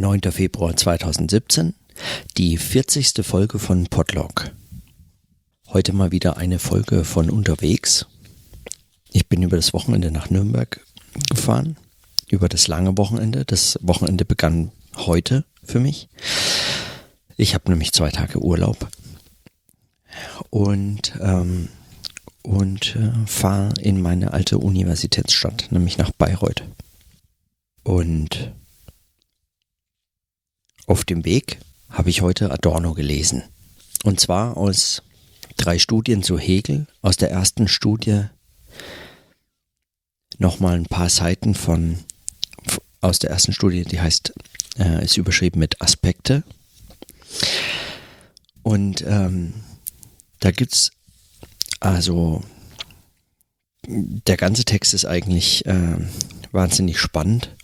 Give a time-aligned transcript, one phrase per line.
[0.00, 0.32] 9.
[0.32, 1.74] Februar 2017,
[2.38, 3.22] die 40.
[3.22, 4.50] Folge von Podlog.
[5.68, 8.06] Heute mal wieder eine Folge von unterwegs.
[9.12, 10.80] Ich bin über das Wochenende nach Nürnberg
[11.28, 11.76] gefahren,
[12.30, 13.44] über das lange Wochenende.
[13.44, 16.08] Das Wochenende begann heute für mich.
[17.36, 18.88] Ich habe nämlich zwei Tage Urlaub
[20.48, 21.68] und, ähm,
[22.40, 26.64] und äh, fahre in meine alte Universitätsstadt, nämlich nach Bayreuth.
[27.82, 28.54] Und
[30.90, 33.44] auf dem Weg habe ich heute Adorno gelesen.
[34.02, 35.02] Und zwar aus
[35.56, 36.88] drei Studien zu Hegel.
[37.00, 38.24] Aus der ersten Studie
[40.38, 41.98] nochmal ein paar Seiten von,
[43.00, 44.32] aus der ersten Studie, die heißt,
[44.78, 46.42] äh, ist überschrieben mit Aspekte.
[48.62, 49.54] Und ähm,
[50.40, 50.90] da gibt es
[51.78, 52.42] also
[53.86, 55.96] der ganze Text ist eigentlich äh,
[56.52, 57.54] wahnsinnig spannend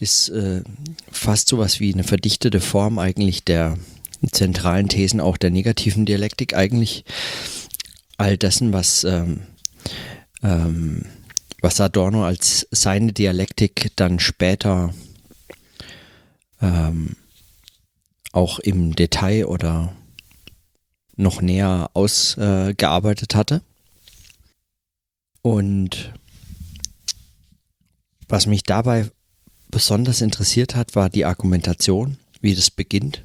[0.00, 0.62] ist äh,
[1.10, 3.78] fast sowas wie eine verdichtete Form eigentlich der
[4.30, 7.04] zentralen Thesen auch der negativen Dialektik, eigentlich
[8.16, 9.42] all dessen, was, ähm,
[10.42, 11.06] ähm,
[11.60, 14.94] was Adorno als seine Dialektik dann später
[16.60, 17.16] ähm,
[18.32, 19.94] auch im Detail oder
[21.16, 23.62] noch näher ausgearbeitet äh, hatte.
[25.42, 26.12] Und
[28.28, 29.10] was mich dabei
[29.70, 33.22] besonders interessiert hat, war die Argumentation, wie das beginnt.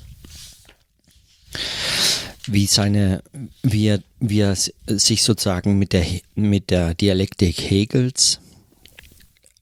[2.47, 3.23] Wie seine,
[3.61, 8.39] wie er, wie er sich sozusagen mit der, mit der Dialektik Hegels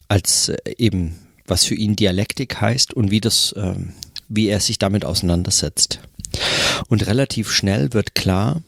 [0.07, 3.94] als äh, eben, was für ihn Dialektik heißt und wie das, ähm,
[4.27, 6.00] wie er sich damit auseinandersetzt.
[6.88, 8.61] Und relativ schnell wird klar,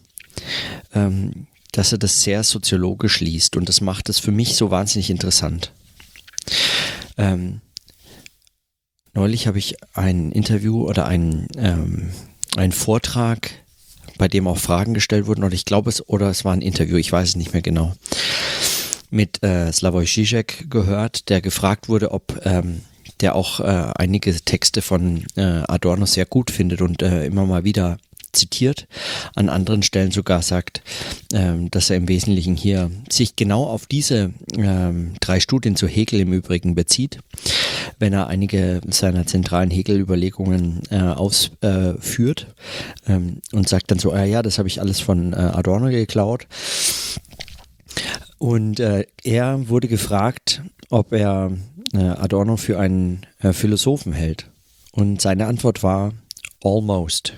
[0.93, 5.09] ähm, dass er das sehr soziologisch liest und das macht es für mich so wahnsinnig
[5.09, 5.71] interessant.
[7.17, 7.61] Ähm,
[9.13, 12.11] Neulich habe ich ein Interview oder einen, ähm,
[12.55, 13.51] einen Vortrag,
[14.17, 16.95] bei dem auch Fragen gestellt wurden, oder ich glaube es, oder es war ein Interview,
[16.97, 17.93] ich weiß es nicht mehr genau,
[19.09, 22.81] mit äh, Slavoj Žižek gehört, der gefragt wurde, ob ähm,
[23.19, 27.63] der auch äh, einige Texte von äh, Adorno sehr gut findet und äh, immer mal
[27.63, 27.97] wieder
[28.33, 28.87] zitiert,
[29.35, 30.81] an anderen Stellen sogar sagt,
[31.33, 36.21] ähm, dass er im Wesentlichen hier sich genau auf diese ähm, drei Studien zu Hegel
[36.21, 37.19] im Übrigen bezieht,
[37.99, 42.47] wenn er einige seiner zentralen Hegel-Überlegungen äh, ausführt
[43.07, 45.89] äh, ähm, und sagt dann so, ah, ja, das habe ich alles von äh, Adorno
[45.89, 46.47] geklaut.
[48.37, 51.51] Und äh, er wurde gefragt, ob er
[51.93, 54.49] äh, Adorno für einen äh, Philosophen hält.
[54.91, 56.13] Und seine Antwort war
[56.63, 57.33] almost.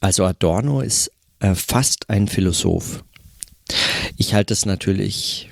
[0.00, 1.10] Also Adorno ist
[1.54, 3.04] fast ein Philosoph.
[4.16, 5.50] Ich halte es natürlich,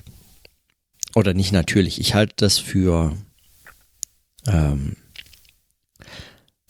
[1.15, 3.17] oder nicht natürlich, ich halte das für
[4.47, 4.97] ähm,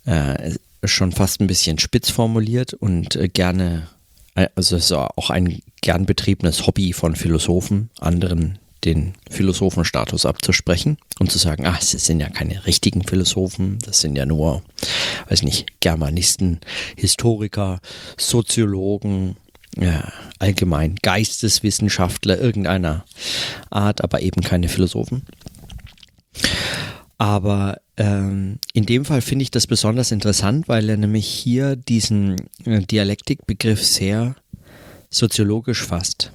[0.04, 3.88] äh, schon fast ein bisschen spitz formuliert und äh, gerne,
[4.34, 10.98] äh, also es ist auch ein gern betriebenes Hobby von Philosophen, anderen den Philosophenstatus abzusprechen
[11.18, 14.62] und zu sagen, ach, es sind ja keine richtigen Philosophen, das sind ja nur,
[15.28, 16.60] weiß nicht, Germanisten,
[16.96, 17.80] Historiker,
[18.18, 19.36] Soziologen,
[19.76, 23.04] ja, allgemein Geisteswissenschaftler irgendeiner
[23.70, 25.22] Art, aber eben keine Philosophen.
[27.18, 32.36] Aber ähm, in dem Fall finde ich das besonders interessant, weil er nämlich hier diesen
[32.64, 34.34] äh, Dialektikbegriff sehr
[35.10, 36.32] soziologisch fasst.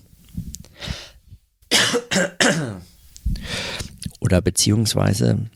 [4.19, 5.49] Oder beziehungsweise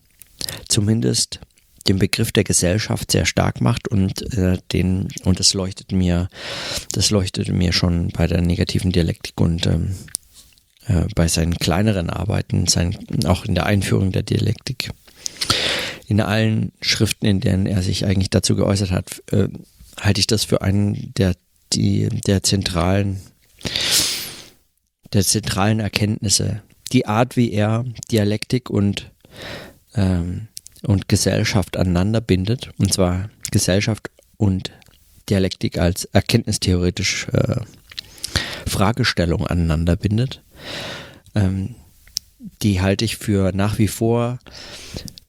[0.67, 1.39] zumindest
[1.87, 6.29] den Begriff der Gesellschaft sehr stark macht und äh, den und das leuchtet mir
[6.91, 9.95] das leuchtete mir schon bei der negativen Dialektik und ähm,
[10.87, 14.91] äh, bei seinen kleineren Arbeiten, sein, auch in der Einführung der Dialektik,
[16.07, 19.47] in allen Schriften, in denen er sich eigentlich dazu geäußert hat, äh,
[19.99, 21.35] halte ich das für einen der
[21.73, 23.21] die der zentralen
[25.13, 26.61] der zentralen Erkenntnisse.
[26.91, 29.11] Die Art, wie er Dialektik und,
[29.95, 30.47] ähm,
[30.83, 34.71] und Gesellschaft aneinander bindet, und zwar Gesellschaft und
[35.29, 37.61] Dialektik als erkenntnistheoretisch äh,
[38.67, 40.41] Fragestellung aneinander bindet,
[41.35, 41.75] ähm,
[42.61, 44.39] die halte ich für nach wie vor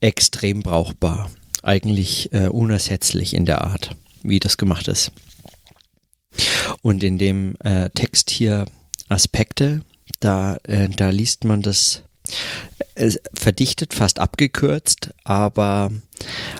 [0.01, 1.31] extrem brauchbar.
[1.63, 5.13] Eigentlich äh, unersetzlich in der Art, wie das gemacht ist.
[6.83, 8.67] Und in dem äh, Text hier
[9.09, 9.83] Aspekte.
[10.21, 12.03] Da, äh, da liest man das
[13.35, 15.91] verdichtet, fast abgekürzt, aber,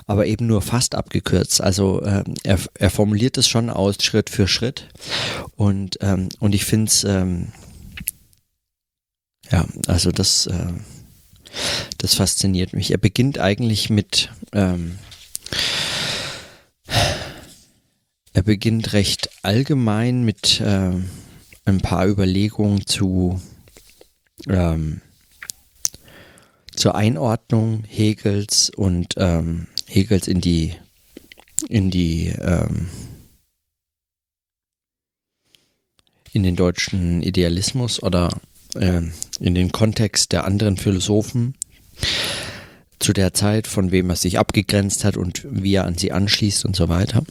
[0.05, 1.61] aber eben nur fast abgekürzt.
[1.61, 4.87] Also äh, er, er formuliert es schon aus Schritt für Schritt
[5.55, 7.51] und, ähm, und ich finde es, ähm,
[9.49, 10.73] ja, also das, äh,
[11.97, 12.91] das fasziniert mich.
[12.91, 14.97] Er beginnt eigentlich mit ähm,
[18.33, 20.91] er beginnt recht allgemein mit äh,
[21.63, 23.41] ein paar Überlegungen zu
[24.49, 24.99] ähm,
[26.75, 30.73] zur Einordnung Hegels und ähm, Hegels in die
[31.69, 32.87] in die ähm,
[36.33, 38.29] in den deutschen Idealismus oder
[38.75, 39.01] äh,
[39.39, 41.55] in den Kontext der anderen Philosophen
[42.99, 46.65] zu der Zeit, von wem er sich abgegrenzt hat und wie er an sie anschließt
[46.65, 47.23] und so weiter.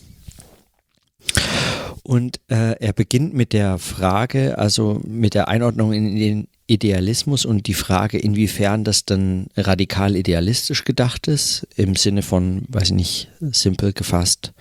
[2.06, 7.67] Und äh, er beginnt mit der Frage, also mit der Einordnung in den Idealismus und
[7.67, 13.29] die Frage, inwiefern das dann radikal idealistisch gedacht ist, im Sinne von, weiß ich nicht,
[13.41, 14.53] simpel gefasst,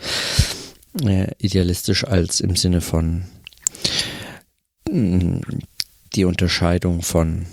[1.03, 3.25] äh, idealistisch als im Sinne von
[4.89, 5.41] mh, mm,
[6.15, 7.45] die Unterscheidung von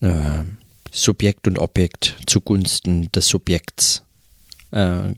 [0.00, 0.44] äh,
[0.90, 4.02] Subjekt und Objekt zugunsten des Subjekts
[4.72, 5.10] äh,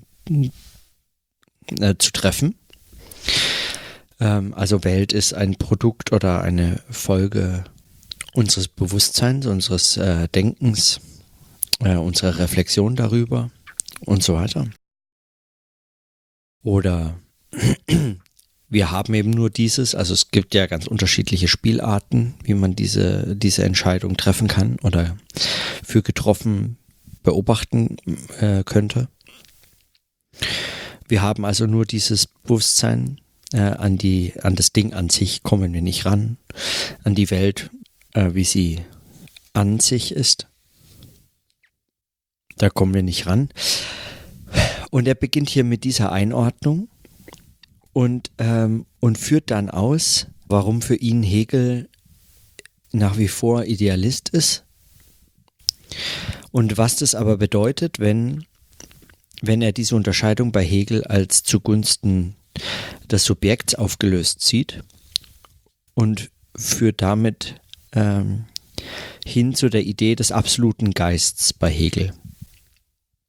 [1.79, 2.57] äh, zu treffen.
[4.21, 7.65] Ähm, also Welt ist ein Produkt oder eine Folge
[8.33, 11.01] unseres Bewusstseins, unseres äh, Denkens,
[11.81, 13.51] äh, unserer Reflexion darüber
[14.01, 14.69] und so weiter.
[16.63, 17.19] Oder
[18.69, 23.37] wir haben eben nur dieses, also es gibt ja ganz unterschiedliche Spielarten, wie man diese,
[23.37, 25.17] diese Entscheidung treffen kann oder
[25.83, 26.79] für getroffen
[27.23, 27.97] beobachten
[28.41, 29.09] äh, könnte.
[31.09, 33.21] Wir haben also nur dieses Bewusstsein
[33.57, 36.37] äh, an die, an das Ding an sich kommen wir nicht ran,
[37.05, 37.71] an die Welt
[38.17, 38.81] äh, wie sie
[39.53, 40.49] an sich ist.
[42.57, 43.51] Da kommen wir nicht ran.
[44.91, 46.89] Und er beginnt hier mit dieser Einordnung
[47.93, 51.89] und, ähm, und führt dann aus, warum für ihn Hegel
[52.93, 54.65] nach wie vor Idealist ist
[56.51, 58.47] und was das aber bedeutet, wenn,
[59.43, 62.37] wenn er diese Unterscheidung bei Hegel als zugunsten
[63.11, 64.83] des Subjekts aufgelöst sieht
[65.95, 67.57] und führt damit
[67.93, 68.47] ähm,
[69.25, 72.13] hin zu der Idee des absoluten Geists bei Hegel.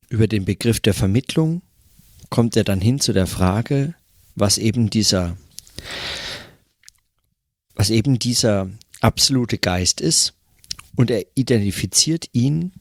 [0.10, 1.62] Über den Begriff der Vermittlung
[2.30, 3.96] kommt er dann hin zu der Frage,
[4.36, 5.38] was eben dieser,
[7.76, 8.70] was eben dieser
[9.02, 10.34] absolute Geist ist,
[10.96, 12.74] und er identifiziert ihn,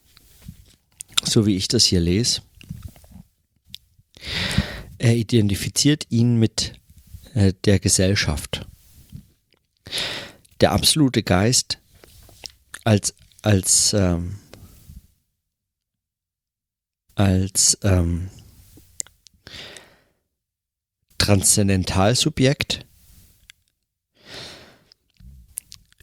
[1.22, 2.40] so wie ich das hier lese,
[4.98, 6.74] er identifiziert ihn mit
[7.34, 8.66] äh, der Gesellschaft.
[10.60, 11.78] Der absolute Geist
[12.84, 14.38] als, als, ähm,
[17.14, 18.30] als ähm,
[21.18, 22.86] Transzendentalsubjekt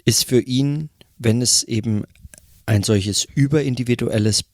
[0.06, 2.04] ist für ihn, wenn es eben
[2.66, 4.46] ein solches überindividuelles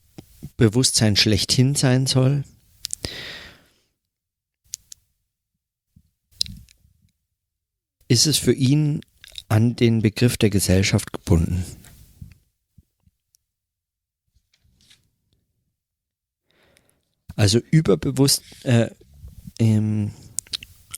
[0.56, 2.44] Bewusstsein schlechthin sein soll,
[8.10, 9.02] ist es für ihn
[9.48, 11.64] an den Begriff der Gesellschaft gebunden.
[17.36, 18.90] Also überbewusst äh,
[19.60, 20.10] ähm,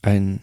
[0.01, 0.41] ein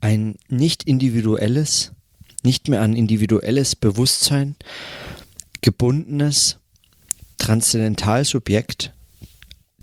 [0.00, 1.92] ein nicht individuelles,
[2.42, 4.56] nicht mehr an individuelles Bewusstsein
[5.60, 6.58] gebundenes
[7.36, 8.95] Transzendentalsubjekt,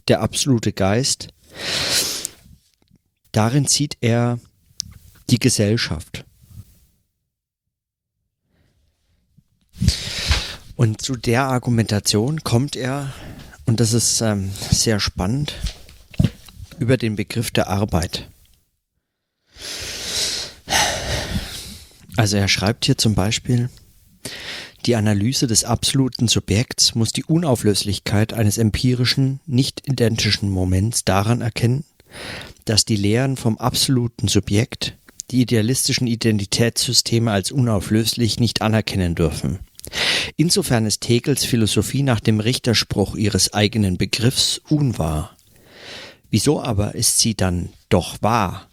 [0.07, 1.29] der absolute Geist,
[3.33, 4.39] Darin sieht er
[5.29, 6.23] die Gesellschaft.
[10.75, 13.11] Und zu der Argumentation kommt er,
[13.65, 15.55] und das ist ähm, sehr spannend,
[16.77, 18.29] über den Begriff der Arbeit.
[22.15, 23.69] Also er schreibt hier zum Beispiel,
[24.85, 31.85] die Analyse des absoluten Subjekts muss die Unauflöslichkeit eines empirischen, nicht identischen Moments daran erkennen,
[32.65, 34.95] dass die Lehren vom absoluten Subjekt
[35.31, 39.59] die idealistischen Identitätssysteme als unauflöslich nicht anerkennen dürfen.
[40.37, 45.35] Insofern ist Hegels Philosophie nach dem Richterspruch ihres eigenen Begriffs unwahr.
[46.29, 48.67] Wieso aber ist sie dann doch wahr?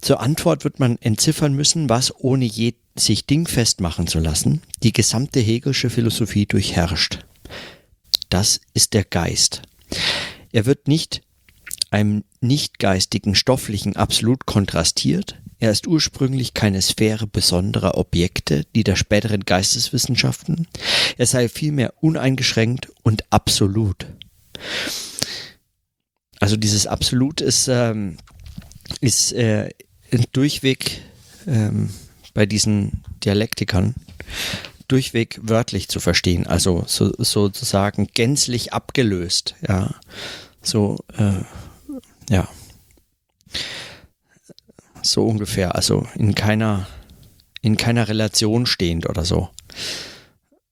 [0.00, 4.92] Zur Antwort wird man entziffern müssen, was ohne je sich dingfest machen zu lassen, die
[4.92, 7.20] gesamte Hegelsche Philosophie durchherrscht.
[8.28, 9.62] Das ist der Geist.
[10.52, 11.22] Er wird nicht
[11.90, 15.40] einem nicht-geistigen stofflichen absolut kontrastiert.
[15.58, 20.68] Er ist ursprünglich keine Sphäre besonderer Objekte, die der späteren Geisteswissenschaften.
[21.16, 24.06] Er sei vielmehr uneingeschränkt und absolut.
[26.40, 28.18] Also dieses Absolut ist, ähm,
[29.00, 29.70] ist äh,
[30.32, 31.02] durchweg
[31.46, 31.90] ähm,
[32.38, 33.96] bei diesen Dialektikern
[34.86, 39.96] durchweg wörtlich zu verstehen, also so, sozusagen gänzlich abgelöst, ja,
[40.62, 41.42] so, äh,
[42.30, 42.48] ja,
[45.02, 46.86] so ungefähr, also in keiner,
[47.60, 49.48] in keiner Relation stehend oder so.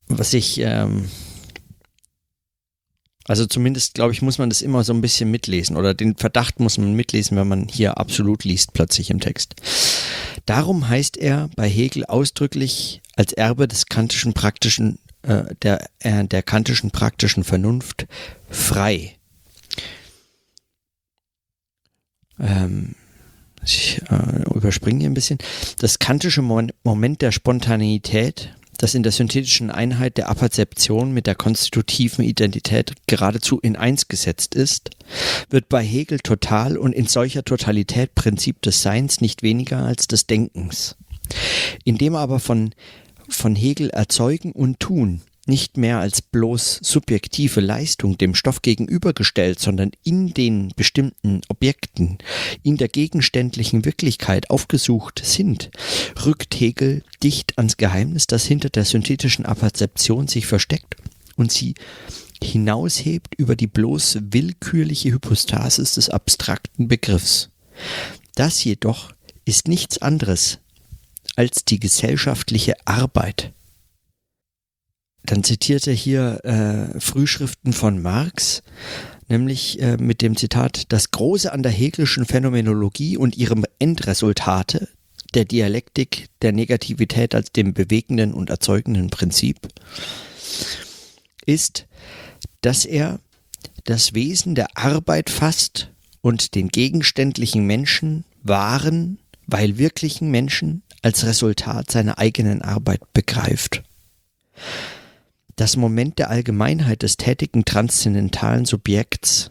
[0.06, 1.10] Was ich, ähm,
[3.28, 6.60] also zumindest, glaube ich, muss man das immer so ein bisschen mitlesen oder den Verdacht
[6.60, 9.54] muss man mitlesen, wenn man hier absolut liest plötzlich im Text.
[10.46, 16.42] Darum heißt er bei Hegel ausdrücklich als Erbe des kantischen praktischen, äh, der, äh, der
[16.42, 18.06] kantischen praktischen Vernunft
[18.48, 19.16] frei.
[22.38, 22.94] Ähm,
[23.64, 25.38] ich äh, überspringe hier ein bisschen.
[25.78, 32.24] Das kantische Moment der Spontaneität das in der synthetischen Einheit der Apperzeption mit der konstitutiven
[32.24, 34.90] Identität geradezu in eins gesetzt ist,
[35.50, 40.26] wird bei Hegel total und in solcher Totalität Prinzip des Seins nicht weniger als des
[40.26, 40.96] Denkens.
[41.84, 42.74] Indem aber von,
[43.28, 49.92] von Hegel Erzeugen und Tun nicht mehr als bloß subjektive Leistung dem Stoff gegenübergestellt, sondern
[50.02, 52.18] in den bestimmten Objekten,
[52.62, 55.70] in der gegenständlichen Wirklichkeit aufgesucht sind,
[56.24, 60.96] rückt Hegel dicht ans Geheimnis, das hinter der synthetischen Apperzeption sich versteckt
[61.36, 61.74] und sie
[62.42, 67.50] hinaushebt über die bloß willkürliche Hypostasis des abstrakten Begriffs.
[68.34, 69.12] Das jedoch
[69.44, 70.58] ist nichts anderes
[71.36, 73.52] als die gesellschaftliche Arbeit,
[75.30, 78.62] dann zitiert er hier äh, Frühschriften von Marx,
[79.28, 84.88] nämlich äh, mit dem Zitat, das Große an der Hegelischen Phänomenologie und ihrem Endresultate,
[85.34, 89.68] der Dialektik der Negativität als dem bewegenden und erzeugenden Prinzip,
[91.44, 91.86] ist,
[92.60, 93.18] dass er
[93.84, 95.90] das Wesen der Arbeit fasst
[96.20, 103.82] und den gegenständlichen Menschen wahren, weil wirklichen Menschen als Resultat seiner eigenen Arbeit begreift
[105.56, 109.50] das Moment der Allgemeinheit des tätigen transzendentalen Subjekts,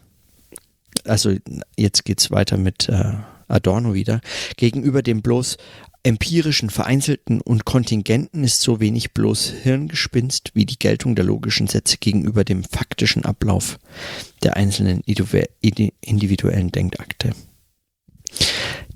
[1.04, 1.34] also
[1.76, 3.14] jetzt geht's weiter mit äh,
[3.48, 4.20] Adorno wieder,
[4.56, 5.56] gegenüber dem bloß
[6.02, 11.98] empirischen, vereinzelten und kontingenten ist so wenig bloß Hirngespinst wie die Geltung der logischen Sätze
[11.98, 13.78] gegenüber dem faktischen Ablauf
[14.44, 17.32] der einzelnen individuellen Denkakte.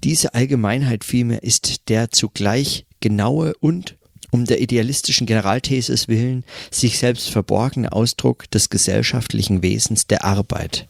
[0.04, 3.96] Diese Allgemeinheit vielmehr ist der zugleich genaue und
[4.30, 10.86] um der idealistischen Generalthesis willen sich selbst verborgene Ausdruck des gesellschaftlichen Wesens der Arbeit,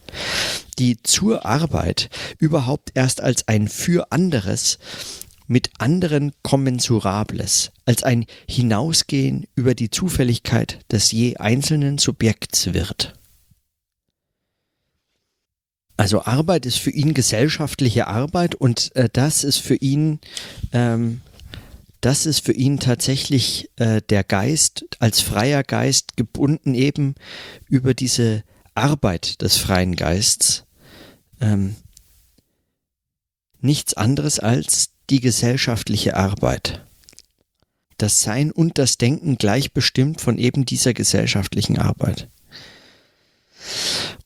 [0.79, 4.79] die zur Arbeit überhaupt erst als ein für anderes
[5.47, 13.15] mit anderen Kommensurables, als ein Hinausgehen über die Zufälligkeit des je einzelnen Subjekts wird.
[15.97, 20.21] Also Arbeit ist für ihn gesellschaftliche Arbeit und äh, das ist für ihn
[20.73, 21.21] ähm,
[22.01, 27.15] das ist für ihn tatsächlich äh, der Geist als freier Geist gebunden eben
[27.69, 28.43] über diese
[28.75, 30.65] Arbeit des freien Geists.
[31.41, 31.77] Ähm,
[33.61, 36.87] nichts anderes als die gesellschaftliche Arbeit.
[37.99, 42.29] Das Sein und das Denken gleichbestimmt von eben dieser gesellschaftlichen Arbeit.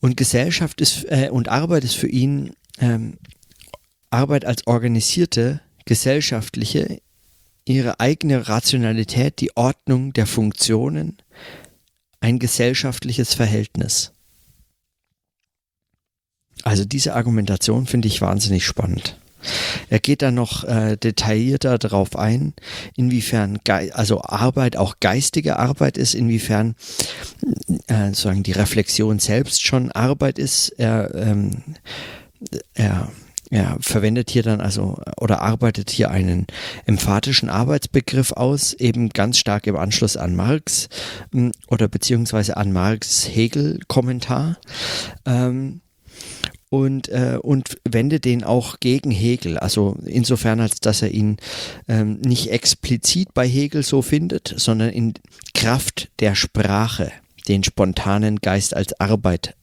[0.01, 3.19] Und Gesellschaft ist äh, und Arbeit ist für ihn ähm,
[4.11, 7.01] Arbeit als organisierte gesellschaftliche
[7.65, 11.19] ihre eigene Rationalität, die Ordnung der Funktionen,
[12.21, 14.13] ein gesellschaftliches Verhältnis.
[16.63, 19.19] Also diese Argumentation finde ich wahnsinnig spannend.
[19.91, 22.55] Er geht dann noch äh, detaillierter darauf ein,
[22.97, 26.77] inwiefern Ge also Arbeit auch geistige Arbeit ist, inwiefern
[27.89, 30.71] äh, sagen die Reflexion selbst schon Arbeit ist.
[30.79, 31.63] Er, ähm,
[32.73, 33.11] er
[33.51, 36.47] er verwendet hier dann also oder arbeitet hier einen
[36.87, 40.89] emphatischen Arbeitsbegriff aus, eben ganz stark im Anschluss an Marx
[41.33, 44.59] hm, oder beziehungsweise an Marx Hegel-Kommentar.
[45.27, 45.81] Ähm,
[46.71, 49.59] und, äh, und wendet den auch gegen Hegel.
[49.59, 51.37] Also insofern, als dass er ihn
[51.87, 55.15] ähm, nicht explizit bei Hegel so findet, sondern in
[55.55, 57.13] Kraft der Sprache
[57.47, 59.55] den spontanen Geist als Arbeit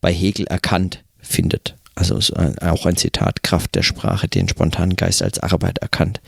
[0.00, 1.76] bei Hegel erkannt findet.
[2.00, 2.18] Also
[2.62, 6.22] auch ein Zitat, Kraft der Sprache, den spontanen Geist als Arbeit erkannt.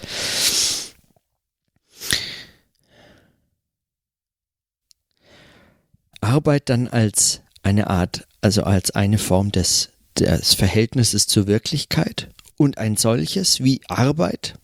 [6.21, 9.88] Arbeit dann als eine Art, also als eine Form des,
[10.19, 14.59] des Verhältnisses zur Wirklichkeit und ein solches wie Arbeit.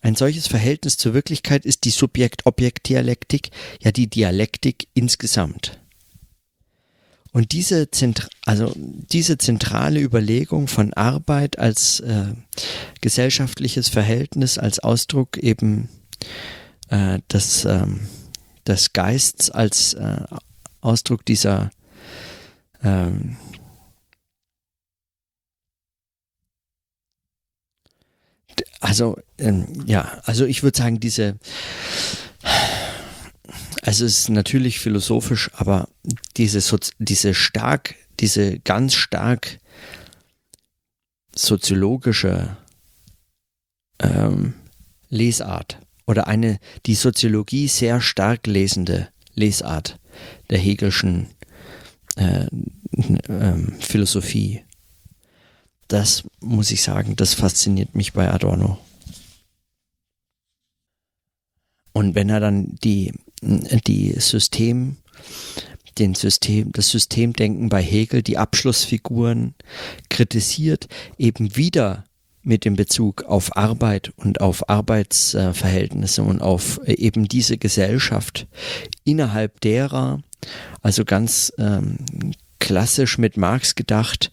[0.00, 5.80] Ein solches Verhältnis zur Wirklichkeit ist die Subjekt-Objekt-Dialektik, ja die Dialektik insgesamt.
[7.32, 12.34] Und diese, Zent also diese zentrale Überlegung von Arbeit als äh,
[13.00, 15.88] gesellschaftliches Verhältnis, als Ausdruck eben
[16.88, 18.08] äh, des, ähm,
[18.66, 20.24] des Geists als äh,
[20.80, 21.70] Ausdruck dieser
[22.82, 23.36] ähm,
[28.80, 31.36] also ähm, ja, also ich würde sagen, diese
[33.82, 35.88] also es ist natürlich philosophisch, aber
[36.36, 39.58] diese, diese stark, diese ganz stark
[41.34, 42.56] soziologische
[43.98, 44.54] ähm,
[45.08, 49.98] Lesart oder eine die Soziologie sehr stark lesende Lesart
[50.50, 51.28] der Hegelschen
[52.16, 54.62] äh, äh, Philosophie.
[55.88, 58.78] Das muss ich sagen, das fasziniert mich bei Adorno.
[61.92, 64.96] Und wenn er dann die, die System,
[65.98, 69.54] den System, das Systemdenken bei Hegel, die Abschlussfiguren
[70.08, 72.04] kritisiert, eben wieder
[72.42, 78.46] mit dem Bezug auf Arbeit und auf Arbeitsverhältnisse und auf eben diese Gesellschaft,
[79.04, 80.22] innerhalb derer,
[80.80, 81.98] also ganz ähm,
[82.58, 84.30] klassisch mit Marx gedacht,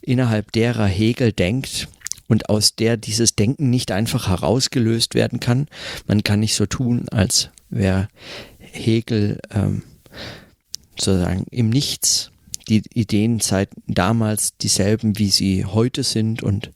[0.00, 1.88] innerhalb derer Hegel denkt
[2.26, 5.68] und aus der dieses Denken nicht einfach herausgelöst werden kann.
[6.06, 8.08] Man kann nicht so tun, als wäre
[8.58, 9.82] Hegel ähm,
[10.98, 12.30] sozusagen im Nichts
[12.68, 16.72] die Ideen seit damals dieselben, wie sie heute sind und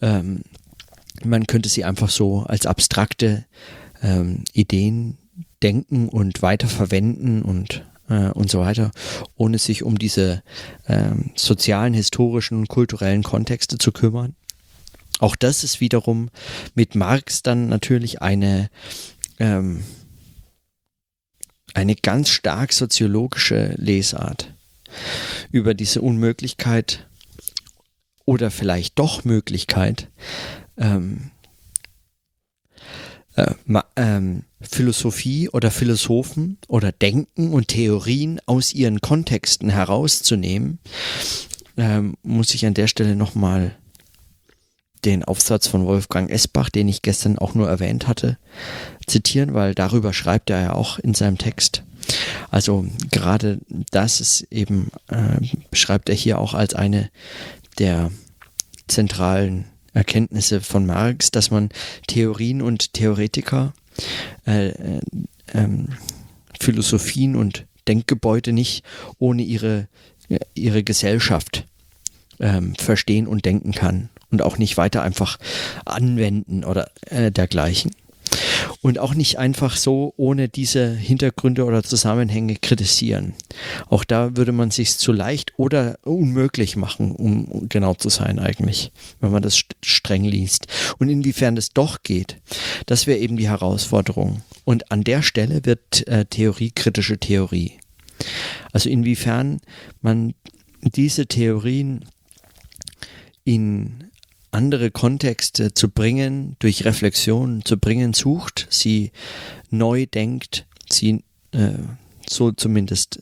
[0.00, 0.42] ähm,
[1.24, 3.44] man könnte sie einfach so als abstrakte
[4.02, 5.18] ähm, Ideen
[5.62, 8.90] denken und weiterverwenden und äh, und so weiter,
[9.36, 10.42] ohne sich um diese
[10.86, 14.34] ähm, sozialen, historischen und kulturellen Kontexte zu kümmern.
[15.18, 16.30] Auch das ist wiederum
[16.74, 18.70] mit Marx dann natürlich eine,
[19.38, 19.82] ähm,
[21.78, 24.52] eine ganz stark soziologische Lesart
[25.52, 27.06] über diese Unmöglichkeit
[28.24, 30.08] oder vielleicht doch Möglichkeit,
[30.76, 31.30] ähm,
[33.36, 33.54] äh,
[33.94, 40.80] ähm, Philosophie oder Philosophen oder Denken und Theorien aus ihren Kontexten herauszunehmen,
[41.76, 43.76] ähm, muss ich an der Stelle nochmal
[45.04, 48.38] den Aufsatz von Wolfgang Esbach, den ich gestern auch nur erwähnt hatte,
[49.06, 51.82] zitieren, weil darüber schreibt er ja auch in seinem Text.
[52.50, 53.58] Also gerade
[53.90, 57.10] das ist eben, äh, beschreibt er hier auch als eine
[57.78, 58.10] der
[58.86, 61.70] zentralen Erkenntnisse von Marx, dass man
[62.06, 63.74] Theorien und Theoretiker,
[64.46, 65.00] äh, äh,
[65.52, 65.88] ähm,
[66.60, 68.84] Philosophien und Denkgebäude nicht
[69.18, 69.88] ohne ihre,
[70.54, 71.66] ihre Gesellschaft
[72.40, 75.38] ähm, verstehen und denken kann und auch nicht weiter einfach
[75.84, 77.90] anwenden oder äh, dergleichen
[78.80, 83.34] und auch nicht einfach so ohne diese Hintergründe oder Zusammenhänge kritisieren.
[83.88, 88.92] Auch da würde man sich zu leicht oder unmöglich machen, um genau zu sein eigentlich,
[89.20, 90.66] wenn man das streng liest.
[90.98, 92.36] Und inwiefern es doch geht,
[92.86, 94.42] das wäre eben die Herausforderung.
[94.64, 97.72] Und an der Stelle wird äh, Theorie kritische Theorie.
[98.72, 99.60] Also inwiefern
[100.00, 100.34] man
[100.82, 102.04] diese Theorien
[103.44, 104.07] in
[104.50, 109.12] andere Kontexte zu bringen, durch Reflexion zu bringen sucht, sie
[109.70, 111.72] neu denkt, sie äh,
[112.28, 113.20] so zumindest,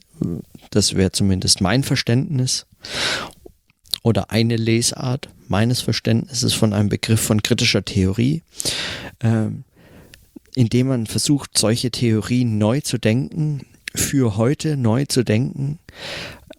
[0.70, 2.66] das wäre zumindest mein Verständnis
[4.02, 8.42] oder eine Lesart meines Verständnisses von einem Begriff von kritischer Theorie,
[9.20, 9.48] äh,
[10.54, 15.78] indem man versucht, solche Theorien neu zu denken, für heute neu zu denken,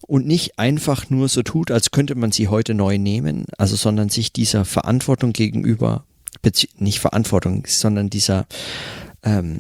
[0.08, 4.10] und nicht einfach nur so tut, als könnte man sie heute neu nehmen, also sondern
[4.10, 6.06] sich dieser Verantwortung gegenüber,
[6.78, 8.48] nicht Verantwortung, sondern dieser,
[9.24, 9.60] ähm,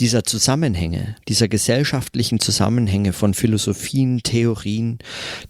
[0.00, 4.98] dieser Zusammenhänge, dieser gesellschaftlichen Zusammenhänge von Philosophien, Theorien,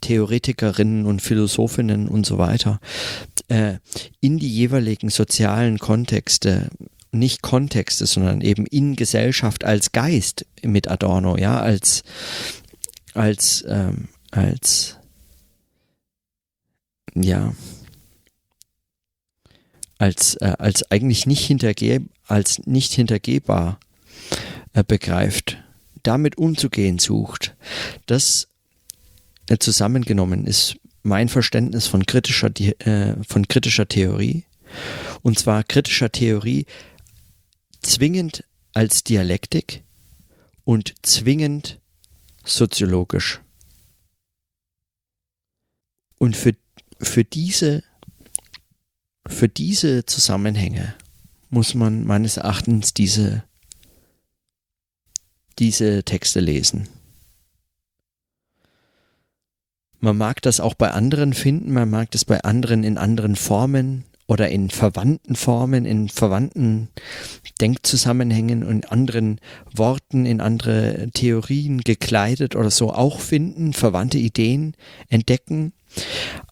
[0.03, 2.81] Theoretikerinnen und Philosophinnen und so weiter,
[3.49, 3.77] äh,
[4.21, 6.69] in die jeweiligen sozialen Kontexte
[7.11, 12.03] nicht Kontexte, sondern eben in Gesellschaft als Geist mit Adorno, ja, als,
[13.14, 14.97] als, ähm, als
[17.14, 17.55] ja
[19.99, 23.81] als äh, als eigentlich nicht hintergeh als nicht hintergehbar
[24.75, 25.59] äh, begreift,
[26.03, 27.57] damit umzugehen sucht.
[28.07, 28.49] Das
[29.49, 32.51] äh, zusammengenommen ist mein Verständnis von kritischer
[32.87, 34.45] äh, von kritischer Theorie
[35.23, 36.67] und zwar kritischer Theorie
[37.83, 39.83] zwingend als Dialektik
[40.64, 41.81] und zwingend
[42.45, 43.41] soziologisch.
[46.18, 46.54] Und für,
[47.00, 47.83] für diese,
[49.26, 50.94] für diese Zusammenhänge
[51.50, 53.44] muss man meines Erachtens diese,
[55.59, 56.88] diese Texte lesen.
[60.00, 64.04] Man mag das auch bei anderen finden, man mag das bei anderen in anderen Formen
[64.28, 66.88] oder in verwandten Formen, in verwandten
[67.61, 69.40] Denkzusammenhängen und anderen
[69.74, 74.76] Worten, in andere Theorien gekleidet oder so auch finden, verwandte Ideen
[75.09, 75.72] entdecken.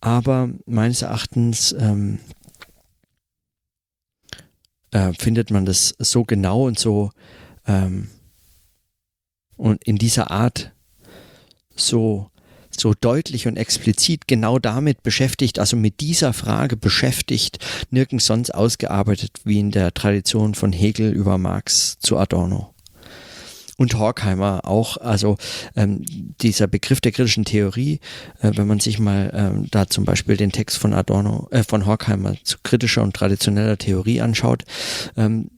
[0.01, 2.21] Aber meines Erachtens ähm,
[4.91, 7.11] äh, findet man das so genau und so
[7.67, 8.09] ähm,
[9.57, 10.73] und in dieser Art
[11.75, 12.31] so
[12.81, 17.59] so deutlich und explizit genau damit beschäftigt, also mit dieser Frage beschäftigt,
[17.91, 22.76] nirgends sonst ausgearbeitet wie in der Tradition von Hegel über Marx zu Adorno.
[23.79, 25.37] Und Horkheimer auch, also
[25.75, 26.03] ähm,
[26.41, 28.01] dieser Begriff der kritischen Theorie,
[28.41, 31.85] äh, wenn man sich mal ähm, da zum Beispiel den Text von Adorno, äh, von
[31.85, 34.65] Horkheimer zu kritischer und traditioneller Theorie anschaut,
[35.17, 35.51] ähm,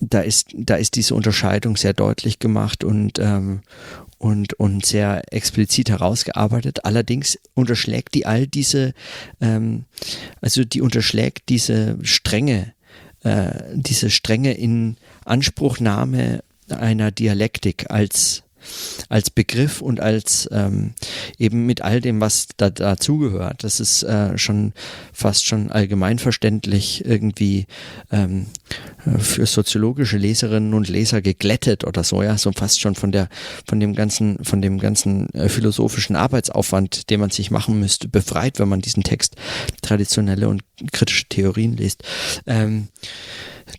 [0.00, 3.60] da ist, da ist diese Unterscheidung sehr deutlich gemacht und, ähm,
[4.18, 6.84] und, und sehr explizit herausgearbeitet.
[6.84, 8.94] Allerdings unterschlägt die all diese,
[9.40, 9.84] ähm,
[10.40, 12.72] also die unterschlägt diese Strenge,
[13.22, 18.42] äh, diese Strenge in Anspruchnahme einer Dialektik als
[19.08, 20.92] als Begriff und als ähm,
[21.38, 23.64] eben mit all dem, was da dazugehört.
[23.64, 24.72] Das ist äh, schon
[25.12, 27.66] fast schon allgemeinverständlich irgendwie
[28.10, 28.46] ähm,
[29.18, 33.28] für soziologische Leserinnen und Leser geglättet oder so, ja, so fast schon von der,
[33.66, 38.58] von dem ganzen, von dem ganzen äh, philosophischen Arbeitsaufwand, den man sich machen müsste, befreit,
[38.58, 39.36] wenn man diesen Text
[39.82, 42.02] traditionelle und kritische Theorien liest.
[42.46, 42.88] Ähm,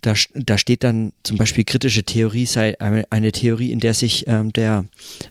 [0.00, 4.52] da, da steht dann zum Beispiel kritische Theorie sei eine Theorie, in der sich ähm,
[4.52, 4.86] der,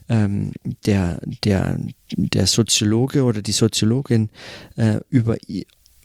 [0.09, 0.53] ähm,
[0.85, 1.79] der, der,
[2.11, 4.29] der Soziologe oder die Soziologin
[4.75, 5.37] äh, über,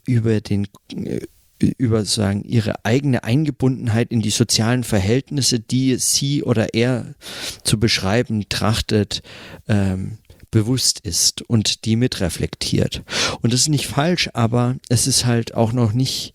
[0.05, 1.21] über den äh,
[1.59, 7.15] über sagen ihre eigene Eingebundenheit in die sozialen Verhältnisse, die sie oder er
[7.63, 9.23] zu beschreiben trachtet,
[9.67, 10.19] ähm,
[10.51, 13.03] bewusst ist und die mitreflektiert.
[13.41, 16.33] Und das ist nicht falsch, aber es ist halt auch noch nicht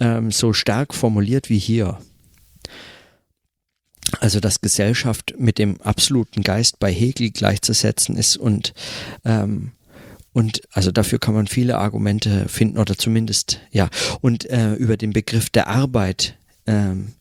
[0.00, 1.98] ähm, so stark formuliert wie hier.
[4.20, 8.72] Also dass Gesellschaft mit dem absoluten Geist bei Hegel gleichzusetzen ist und
[9.24, 9.72] ähm,
[10.32, 13.88] und also dafür kann man viele Argumente finden oder zumindest ja
[14.20, 17.14] und äh, über den Begriff der Arbeit ähm,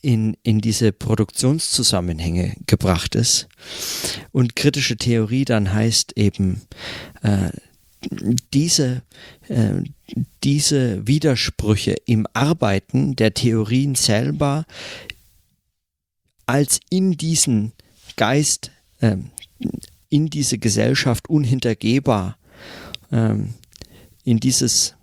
[0.00, 3.48] in, in diese Produktionszusammenhänge gebracht ist.
[4.32, 6.62] Und kritische Theorie dann heißt eben
[7.22, 7.50] äh,
[8.52, 9.02] diese,
[9.48, 9.82] äh,
[10.42, 14.64] diese Widersprüche im Arbeiten der Theorien selber
[16.46, 17.72] als in diesen
[18.16, 19.16] Geist, äh,
[20.08, 22.36] in diese Gesellschaft unhintergehbar,
[23.10, 23.34] äh,
[24.24, 24.94] in dieses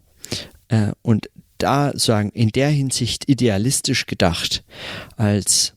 [0.69, 4.63] äh, und da sagen, in der Hinsicht idealistisch gedacht,
[5.15, 5.73] als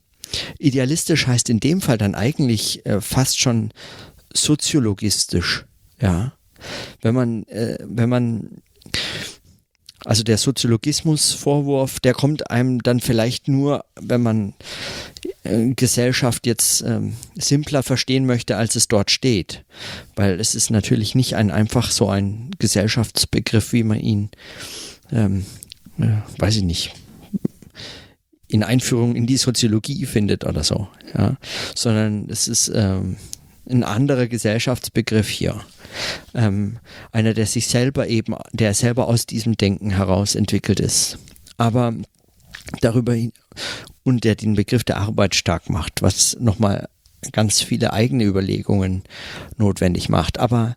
[0.58, 3.70] idealistisch heißt in dem Fall dann eigentlich äh, fast schon
[4.32, 5.66] soziologistisch,
[6.00, 6.32] ja.
[7.00, 8.62] Wenn man, äh, wenn man,
[10.04, 14.54] also der Soziologismus-Vorwurf, der kommt einem dann vielleicht nur, wenn man
[15.44, 19.64] äh, Gesellschaft jetzt ähm, simpler verstehen möchte, als es dort steht.
[20.16, 24.30] Weil es ist natürlich nicht ein einfach so ein Gesellschaftsbegriff, wie man ihn,
[25.10, 25.46] ähm,
[25.98, 26.94] äh, weiß ich nicht,
[28.48, 31.36] in Einführung in die Soziologie findet oder so, ja,
[31.74, 33.16] sondern es ist ähm,
[33.68, 35.60] ein anderer Gesellschaftsbegriff hier.
[36.34, 36.78] Ähm,
[37.12, 41.18] einer, der sich selber eben, der selber aus diesem Denken heraus entwickelt ist.
[41.56, 41.94] Aber
[42.80, 43.16] darüber
[44.02, 46.88] und der den Begriff der Arbeit stark macht, was nochmal
[47.32, 49.02] ganz viele eigene Überlegungen
[49.56, 50.38] notwendig macht.
[50.38, 50.76] Aber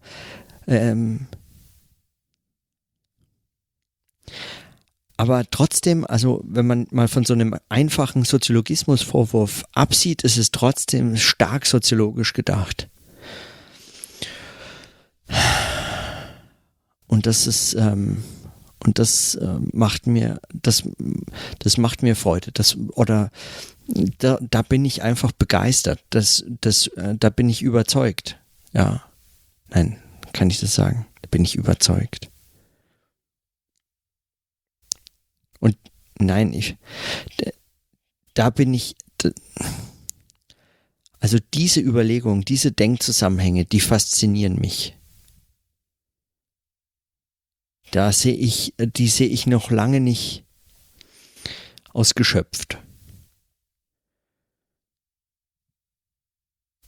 [0.67, 1.27] ähm,
[5.17, 11.17] aber trotzdem, also wenn man mal von so einem einfachen Soziologismusvorwurf absieht, ist es trotzdem
[11.17, 12.87] stark soziologisch gedacht.
[17.07, 18.23] Und das ist, ähm,
[18.85, 20.83] und das äh, macht mir, das,
[21.59, 22.51] das macht mir Freude.
[22.51, 23.31] Das, oder
[24.19, 26.03] da, da bin ich einfach begeistert.
[26.09, 28.39] Das, das, äh, da bin ich überzeugt.
[28.73, 29.03] Ja.
[29.69, 29.97] Nein,
[30.33, 31.07] kann ich das sagen?
[31.21, 32.29] Da bin ich überzeugt.
[35.59, 35.77] Und
[36.19, 36.77] nein, ich,
[38.33, 38.95] da bin ich,
[41.19, 44.96] also diese Überlegungen, diese Denkzusammenhänge, die faszinieren mich
[47.91, 50.43] da sehe ich, die sehe ich noch lange nicht
[51.93, 52.77] ausgeschöpft.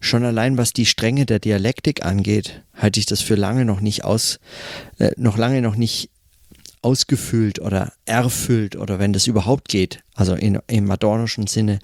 [0.02, 4.06] Schon allein was die Stränge der Dialektik angeht, halte ich das für lange noch nicht
[4.06, 4.40] aus,
[4.98, 6.10] äh, noch lange noch nicht
[6.82, 10.04] ausgefüllt oder erfüllt oder wenn das überhaupt geht.
[10.16, 11.80] Also in, im adornischen Sinne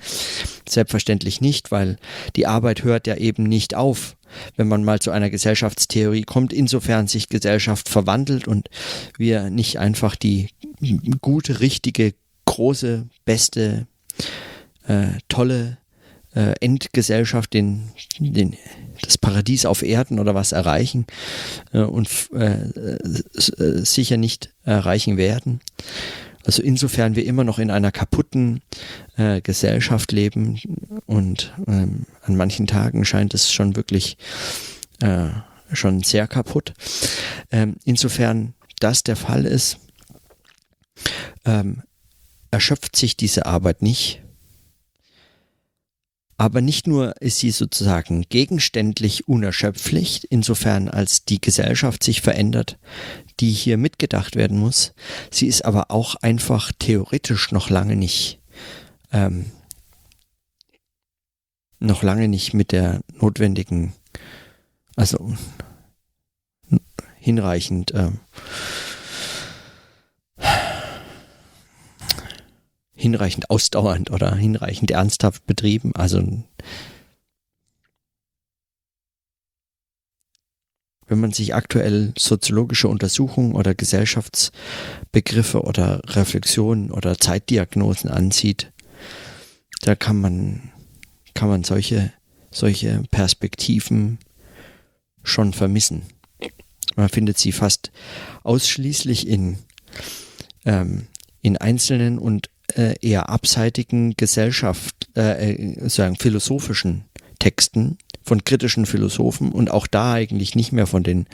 [0.67, 1.97] selbstverständlich nicht, weil
[2.35, 4.15] die Arbeit hört ja eben nicht auf,
[4.55, 8.69] wenn man mal zu einer Gesellschaftstheorie kommt, insofern sich Gesellschaft verwandelt und
[9.17, 10.49] wir nicht einfach die
[11.21, 12.13] gute, richtige,
[12.45, 13.87] große, beste,
[14.87, 15.77] äh, tolle
[16.35, 17.83] äh, Endgesellschaft, den,
[18.19, 18.55] den,
[19.01, 21.05] das Paradies auf Erden oder was erreichen
[21.73, 25.61] äh, und äh, äh, sicher nicht erreichen werden.
[26.45, 28.61] Also insofern wir immer noch in einer kaputten
[29.17, 30.59] äh, Gesellschaft leben
[31.07, 34.17] und ähm, an manchen Tagen scheint es schon wirklich
[35.01, 35.29] äh,
[35.73, 36.73] schon sehr kaputt.
[37.51, 39.79] Ähm, insofern das der Fall ist,
[41.45, 41.81] ähm,
[42.51, 44.21] erschöpft sich diese Arbeit nicht,
[46.37, 52.77] aber nicht nur ist sie sozusagen gegenständlich unerschöpflich, insofern als die Gesellschaft sich verändert,
[53.39, 54.93] die hier mitgedacht werden muss,
[55.31, 58.39] sie ist aber auch einfach theoretisch noch lange nicht,
[59.11, 59.45] ähm,
[61.79, 63.93] noch lange nicht mit der notwendigen,
[64.95, 65.35] also
[67.17, 68.19] hinreichend ähm,
[72.95, 75.93] hinreichend ausdauernd oder hinreichend ernsthaft betrieben.
[75.95, 76.43] Also
[81.07, 88.71] wenn man sich aktuell soziologische Untersuchungen oder Gesellschaftsbegriffe oder Reflexionen oder Zeitdiagnosen ansieht,
[89.81, 90.71] da kann man,
[91.33, 92.11] kann man solche,
[92.49, 94.17] solche Perspektiven
[95.23, 96.03] schon vermissen.
[96.95, 97.91] Man findet sie fast
[98.43, 99.57] ausschließlich in,
[100.65, 101.07] ähm,
[101.41, 107.05] in einzelnen und äh, eher abseitigen Gesellschaft, äh, äh, sagen philosophischen
[107.39, 111.27] Texten von kritischen Philosophen und auch da eigentlich nicht mehr von den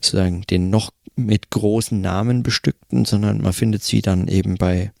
[0.00, 4.92] sozusagen den noch mit großen Namen bestückten, sondern man findet sie dann eben bei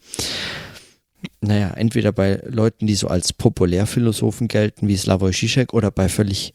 [1.42, 6.52] naja, entweder bei Leuten, die so als Populärphilosophen gelten, wie Slavoj Žižek, oder bei völlig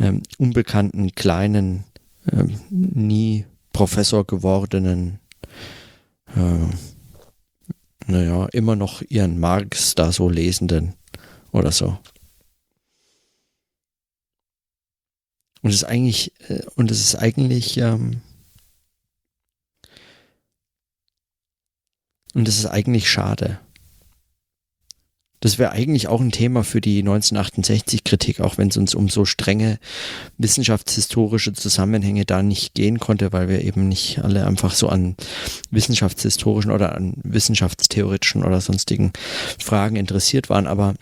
[0.00, 1.84] ähm, unbekannten, kleinen,
[2.30, 5.18] ähm, nie Professor gewordenen
[6.36, 6.74] äh,
[8.10, 10.94] naja, immer noch ihren Marx da so Lesenden
[11.52, 11.98] oder so.
[15.62, 18.22] Und es ist eigentlich, äh, und es ist eigentlich, ähm,
[22.34, 23.60] und es ist eigentlich schade.
[25.40, 29.24] Das wäre eigentlich auch ein Thema für die 1968-Kritik, auch wenn es uns um so
[29.24, 29.78] strenge
[30.36, 35.16] wissenschaftshistorische Zusammenhänge da nicht gehen konnte, weil wir eben nicht alle einfach so an
[35.70, 39.12] wissenschaftshistorischen oder an wissenschaftstheoretischen oder sonstigen
[39.58, 40.66] Fragen interessiert waren.
[40.66, 40.94] Aber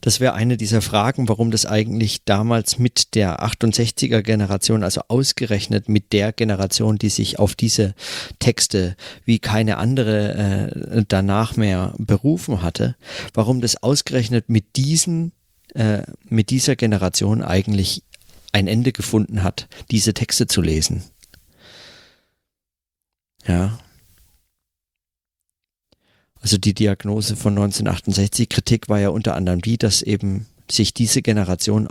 [0.00, 5.88] das wäre eine dieser Fragen, warum das eigentlich damals mit der 68er Generation, also ausgerechnet
[5.88, 7.94] mit der Generation, die sich auf diese
[8.38, 12.96] Texte wie keine andere äh, danach mehr berufen hatte,
[13.34, 15.32] warum das ausgerechnet mit diesen,
[15.74, 18.02] äh, mit dieser Generation eigentlich
[18.52, 21.02] ein Ende gefunden hat, diese Texte zu lesen.
[23.46, 23.78] Ja,
[26.42, 31.22] also die Diagnose von 1968, Kritik war ja unter anderem die, dass eben sich diese
[31.22, 31.88] Generation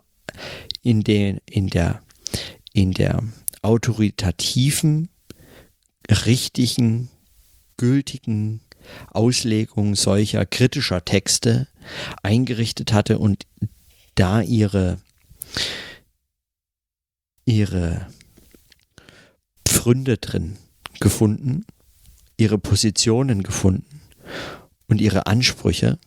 [0.81, 2.03] in, den, in, der,
[2.73, 3.23] in der
[3.61, 5.07] autoritativen,
[6.09, 7.09] richtigen,
[7.77, 8.59] gültigen
[9.11, 11.69] Auslegung solcher kritischer Texte
[12.21, 13.47] eingerichtet hatte und
[14.15, 14.99] da ihre,
[17.45, 18.07] ihre
[19.65, 20.57] Pfründe drin
[20.99, 21.65] gefunden,
[22.35, 23.90] ihre Positionen gefunden
[24.87, 25.97] und ihre Ansprüche.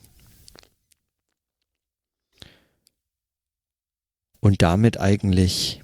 [4.40, 5.82] Und damit eigentlich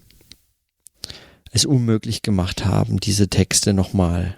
[1.50, 4.36] es unmöglich gemacht haben, diese Texte nochmal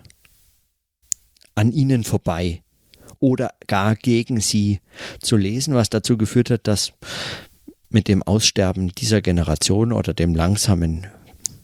[1.55, 2.63] an ihnen vorbei
[3.19, 4.81] oder gar gegen sie
[5.21, 6.93] zu lesen, was dazu geführt hat, dass
[7.89, 11.07] mit dem Aussterben dieser Generation oder dem langsamen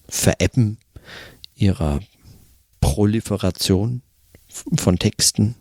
[0.09, 0.79] Verebben
[1.55, 2.01] ihrer
[2.81, 4.03] Proliferation
[4.77, 5.57] von Texten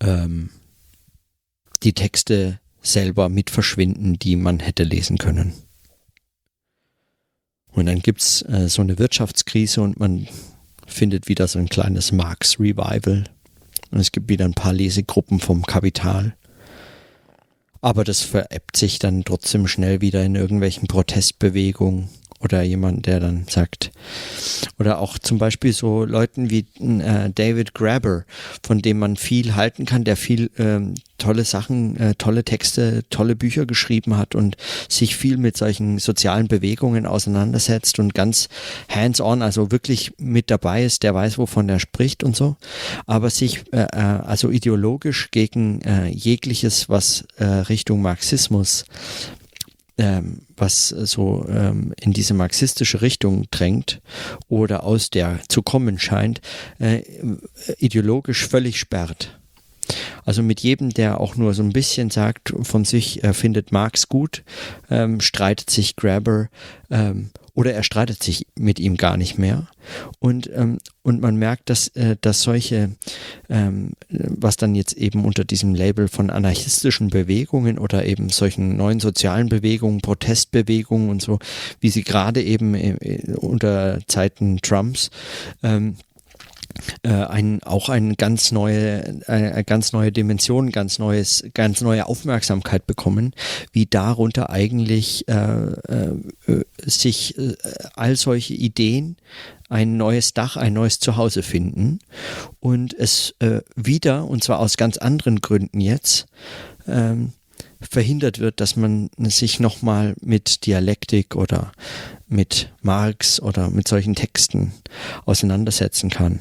[0.00, 0.50] ähm,
[1.82, 5.52] die Texte selber mit verschwinden, die man hätte lesen können.
[7.72, 10.26] Und dann gibt's äh, so eine Wirtschaftskrise und man
[10.86, 13.24] findet wieder so ein kleines Marx Revival.
[13.90, 16.34] Und es gibt wieder ein paar Lesegruppen vom Kapital.
[17.80, 22.08] Aber das veräppt sich dann trotzdem schnell wieder in irgendwelchen Protestbewegungen
[22.40, 23.90] oder jemand, der dann sagt,
[24.78, 28.24] oder auch zum Beispiel so Leuten wie äh, David Grabber,
[28.62, 33.34] von dem man viel halten kann, der viel ähm, tolle Sachen, äh, tolle Texte, tolle
[33.34, 34.56] Bücher geschrieben hat und
[34.88, 38.48] sich viel mit solchen sozialen Bewegungen auseinandersetzt und ganz
[38.88, 42.56] hands-on, also wirklich mit dabei ist, der weiß, wovon er spricht und so,
[43.06, 48.84] aber sich äh, äh also ideologisch gegen äh, jegliches, was äh, Richtung Marxismus
[49.98, 54.00] ähm, was so ähm, in diese marxistische Richtung drängt
[54.48, 56.40] oder aus der zu kommen scheint,
[56.78, 57.02] äh,
[57.78, 59.38] ideologisch völlig sperrt.
[60.24, 64.08] Also mit jedem, der auch nur so ein bisschen sagt von sich, er findet Marx
[64.08, 64.44] gut,
[64.90, 66.48] ähm, streitet sich Grabber
[66.90, 69.66] ähm, oder er streitet sich mit ihm gar nicht mehr.
[70.20, 72.90] Und, ähm, und man merkt, dass, äh, dass solche,
[73.48, 79.00] ähm, was dann jetzt eben unter diesem Label von anarchistischen Bewegungen oder eben solchen neuen
[79.00, 81.40] sozialen Bewegungen, Protestbewegungen und so,
[81.80, 85.10] wie sie gerade eben äh, unter Zeiten Trumps
[85.64, 85.96] ähm,
[87.02, 92.86] äh, ein, auch eine ganz neue, eine ganz neue Dimension, ganz neues, ganz neue Aufmerksamkeit
[92.86, 93.34] bekommen,
[93.72, 96.14] wie darunter eigentlich äh, äh,
[96.84, 97.54] sich äh,
[97.94, 99.16] all solche Ideen
[99.68, 101.98] ein neues Dach, ein neues Zuhause finden
[102.60, 106.26] und es äh, wieder, und zwar aus ganz anderen Gründen jetzt,
[106.86, 107.32] ähm,
[107.80, 111.72] verhindert wird, dass man sich nochmal mit Dialektik oder
[112.26, 114.72] mit Marx oder mit solchen Texten
[115.26, 116.40] auseinandersetzen kann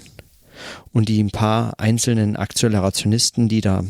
[0.92, 3.84] und die ein paar einzelnen Akzelerationisten, die da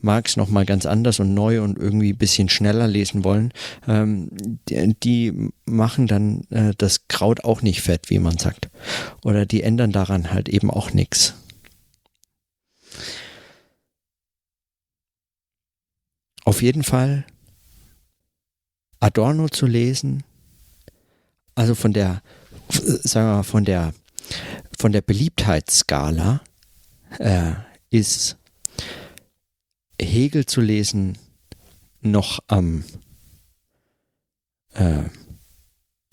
[0.00, 3.52] Marx nochmal ganz anders und neu und irgendwie bisschen schneller lesen wollen,
[3.86, 4.30] ähm,
[4.68, 8.68] die, die, machen dann äh, das Kraut auch nicht fett, wie man sagt.
[9.24, 11.34] Oder die ändern daran halt eben auch nichts.
[16.44, 17.24] Auf jeden Fall
[19.00, 20.22] Adorno zu lesen,
[21.54, 22.22] also von der,
[22.68, 23.94] sagen wir mal, von der
[24.82, 26.40] von der Beliebtheitsskala
[27.20, 27.52] äh,
[27.90, 28.36] ist
[30.00, 31.18] Hegel zu lesen
[32.00, 32.82] noch am
[34.74, 35.04] äh,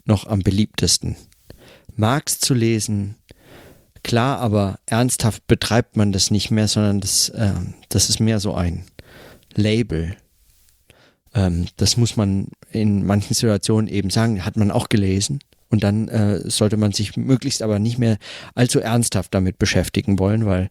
[0.05, 1.15] noch am beliebtesten.
[1.95, 3.15] Marx zu lesen,
[4.03, 7.53] klar, aber ernsthaft betreibt man das nicht mehr, sondern das, äh,
[7.89, 8.86] das ist mehr so ein
[9.55, 10.15] Label.
[11.34, 15.39] Ähm, das muss man in manchen Situationen eben sagen, hat man auch gelesen.
[15.69, 18.17] Und dann äh, sollte man sich möglichst aber nicht mehr
[18.55, 20.69] allzu ernsthaft damit beschäftigen wollen, weil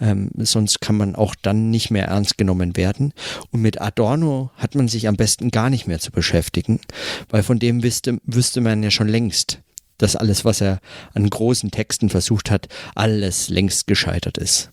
[0.00, 3.12] ähm, sonst kann man auch dann nicht mehr ernst genommen werden.
[3.52, 6.80] Und mit Adorno hat man sich am besten gar nicht mehr zu beschäftigen,
[7.28, 9.60] weil von dem wüsste, wüsste man ja schon längst,
[9.98, 10.80] dass alles, was er
[11.14, 14.70] an großen Texten versucht hat, alles längst gescheitert ist.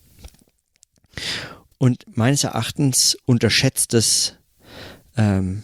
[1.77, 4.37] Und meines Erachtens unterschätzt es
[5.17, 5.63] ähm,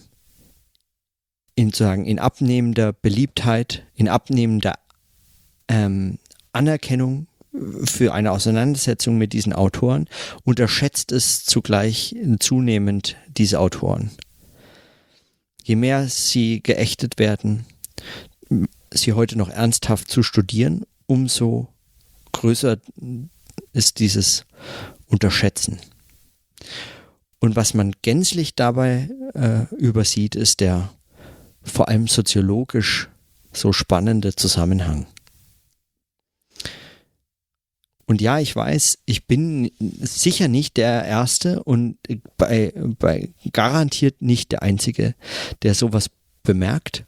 [1.55, 4.73] in, sagen, in abnehmender Beliebtheit, in abnehmender
[5.67, 6.19] ähm,
[6.51, 7.27] Anerkennung
[7.85, 10.07] für eine Auseinandersetzung mit diesen Autoren,
[10.43, 14.11] unterschätzt es zugleich zunehmend diese Autoren.
[15.63, 17.65] Je mehr sie geächtet werden,
[18.91, 21.69] sie heute noch ernsthaft zu studieren, umso
[22.31, 22.77] größer
[23.71, 24.45] ist dieses
[25.07, 25.79] Unterschätzen.
[27.39, 30.89] Und was man gänzlich dabei äh, übersieht, ist der
[31.63, 33.09] vor allem soziologisch
[33.51, 35.07] so spannende Zusammenhang.
[38.05, 41.97] Und ja, ich weiß, ich bin sicher nicht der Erste und
[42.37, 45.15] bei, bei garantiert nicht der Einzige,
[45.61, 46.09] der sowas
[46.43, 47.05] bemerkt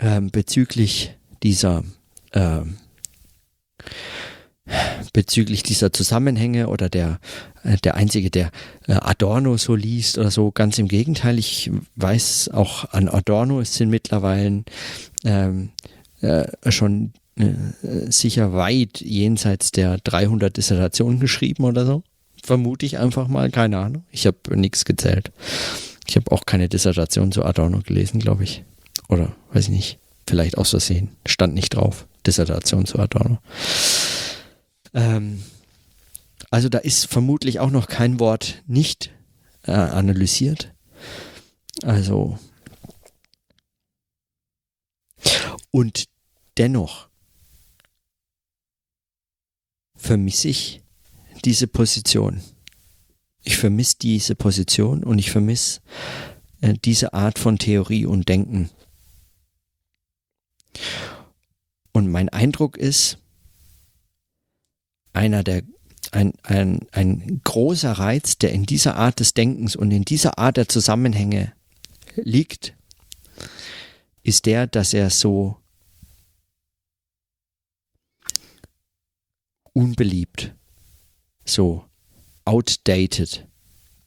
[0.00, 1.84] ähm, bezüglich dieser
[2.32, 2.78] ähm,
[5.12, 7.18] bezüglich dieser Zusammenhänge oder der,
[7.62, 8.50] äh, der Einzige, der
[8.86, 10.50] äh, Adorno so liest oder so.
[10.50, 14.64] Ganz im Gegenteil, ich weiß auch an Adorno, es sind mittlerweile
[15.24, 15.70] ähm,
[16.20, 17.52] äh, schon äh,
[18.10, 22.02] sicher weit jenseits der 300 Dissertationen geschrieben oder so.
[22.42, 24.04] Vermute ich einfach mal, keine Ahnung.
[24.10, 25.32] Ich habe nichts gezählt.
[26.06, 28.64] Ich habe auch keine Dissertation zu Adorno gelesen, glaube ich.
[29.08, 29.98] Oder weiß ich nicht.
[30.28, 31.10] Vielleicht aus Versehen.
[31.26, 32.06] Stand nicht drauf.
[32.26, 33.38] Dissertation zu Adorno.
[34.94, 35.42] Ähm,
[36.50, 39.10] also da ist vermutlich auch noch kein Wort nicht
[39.64, 40.72] äh, analysiert.
[41.82, 42.38] Also
[45.70, 46.04] und
[46.56, 47.08] dennoch
[49.96, 50.82] vermisse ich
[51.44, 52.40] diese Position.
[53.42, 55.80] Ich vermisse diese Position und ich vermisse
[56.60, 58.70] äh, diese Art von Theorie und Denken.
[61.92, 63.18] Und mein Eindruck ist,
[65.14, 65.62] einer der
[66.12, 70.56] ein, ein, ein großer Reiz, der in dieser Art des Denkens und in dieser Art
[70.56, 71.52] der Zusammenhänge
[72.16, 72.74] liegt,
[74.22, 75.56] ist der, dass er so
[79.72, 80.54] unbeliebt,
[81.44, 81.84] so
[82.44, 83.46] outdated,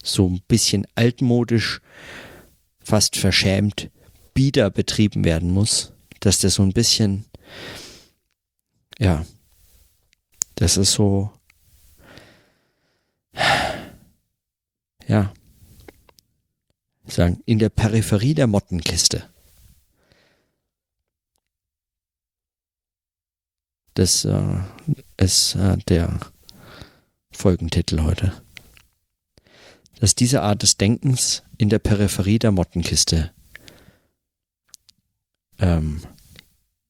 [0.02, 1.82] so ein bisschen altmodisch,
[2.80, 3.90] fast verschämt,
[4.34, 5.92] bieder betrieben werden muss,
[6.22, 7.26] dass der so ein bisschen,
[8.98, 9.26] ja,
[10.58, 11.32] das ist so,
[15.08, 15.32] ja,
[17.06, 19.30] sagen, in der Peripherie der Mottenkiste.
[23.94, 24.60] Das äh,
[25.18, 26.20] ist äh, der
[27.32, 28.34] Folgentitel heute.
[30.00, 33.32] Dass diese Art des Denkens in der Peripherie der Mottenkiste
[35.60, 36.02] ähm,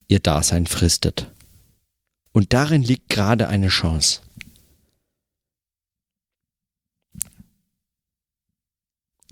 [0.08, 1.32] ihr Dasein fristet.
[2.38, 4.22] Und darin liegt gerade eine Chance.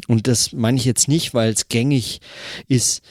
[0.08, 2.20] Und das meine ich jetzt nicht, weil es gängig
[2.68, 3.04] ist,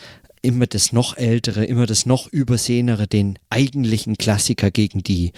[0.45, 5.33] immer das noch ältere, immer das noch übersehenere, den eigentlichen Klassiker gegen die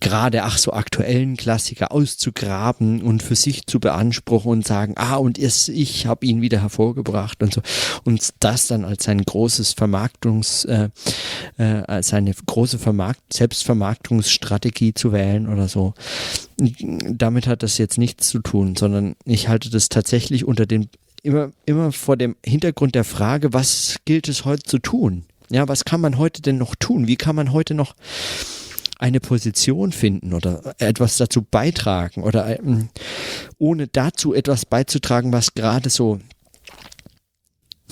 [0.00, 5.38] gerade ach so aktuellen Klassiker auszugraben und für sich zu beanspruchen und sagen, ah und
[5.38, 7.62] ich habe ihn wieder hervorgebracht und so
[8.04, 10.90] und das dann als sein großes Vermarktungs, äh,
[11.58, 15.94] äh, als eine große Vermarkt Selbstvermarktungsstrategie zu wählen oder so.
[16.58, 20.88] Damit hat das jetzt nichts zu tun, sondern ich halte das tatsächlich unter den
[21.22, 25.24] immer, immer vor dem Hintergrund der Frage, was gilt es heute zu tun?
[25.50, 27.06] Ja, was kann man heute denn noch tun?
[27.06, 27.94] Wie kann man heute noch
[28.98, 32.88] eine Position finden oder etwas dazu beitragen oder ähm,
[33.58, 36.20] ohne dazu etwas beizutragen, was gerade so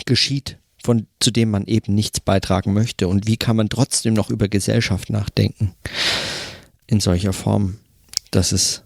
[0.06, 4.30] geschieht, von zu dem man eben nichts beitragen möchte und wie kann man trotzdem noch
[4.30, 5.74] über Gesellschaft nachdenken
[6.86, 7.78] in solcher Form,
[8.30, 8.84] dass es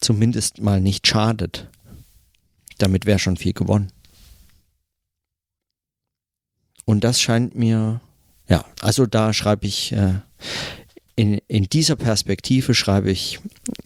[0.00, 1.68] zumindest mal nicht schadet
[2.82, 3.92] damit wäre schon viel gewonnen.
[6.84, 8.00] Und das scheint mir,
[8.48, 10.20] ja, also da schreibe ich, äh,
[11.14, 13.38] in, in dieser Perspektive schreibe ich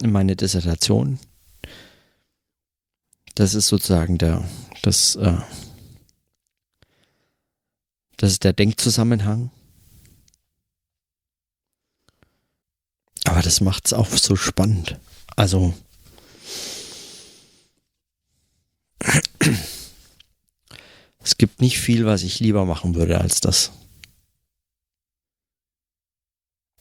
[0.03, 1.19] meine Dissertation.
[3.35, 4.43] Das ist sozusagen der,
[4.81, 5.37] das, äh,
[8.17, 9.51] das ist der Denkzusammenhang.
[13.25, 14.99] Aber das macht es auch so spannend.
[15.35, 15.73] Also,
[21.19, 23.71] es gibt nicht viel, was ich lieber machen würde als das.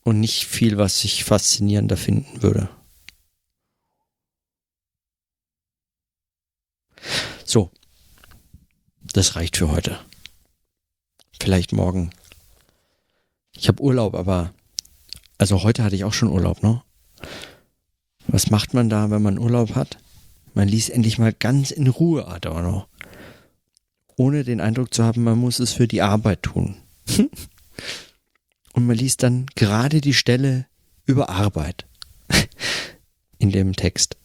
[0.03, 2.69] Und nicht viel, was ich faszinierender finden würde.
[7.45, 7.71] So,
[9.01, 9.99] das reicht für heute.
[11.41, 12.11] Vielleicht morgen.
[13.57, 14.53] Ich habe Urlaub, aber
[15.39, 16.83] also heute hatte ich auch schon Urlaub, ne?
[18.27, 19.99] Was macht man da, wenn man Urlaub hat?
[20.55, 22.87] Man liest endlich mal ganz in Ruhe Adorno.
[24.17, 26.77] Ohne den Eindruck zu haben, man muss es für die Arbeit tun.
[28.73, 30.67] Und man liest dann gerade die Stelle
[31.07, 31.87] über Arbeit
[33.39, 34.17] in dem Text.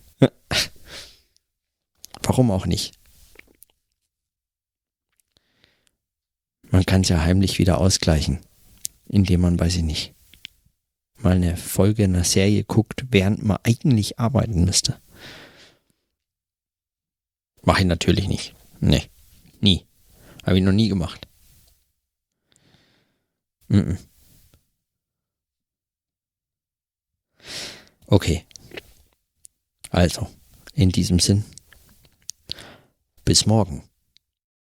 [2.21, 2.93] Warum auch nicht?
[6.69, 8.39] Man kann es ja heimlich wieder ausgleichen,
[9.07, 10.13] indem man, weiß ich nicht,
[11.17, 15.01] mal eine Folge einer Serie guckt, während man eigentlich arbeiten müsste.
[17.61, 18.55] Mache ich natürlich nicht.
[18.79, 19.09] Nee.
[19.59, 19.85] Nie.
[20.45, 21.27] Habe ich noch nie gemacht.
[23.67, 23.97] Mm -mm.
[28.07, 28.45] Okay.
[29.91, 30.27] Also,
[30.73, 31.45] in diesem Sinn.
[33.25, 33.88] Bis morgen.